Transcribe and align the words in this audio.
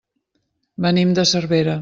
Venim 0.87 1.13
de 1.21 1.27
Cervera. 1.35 1.79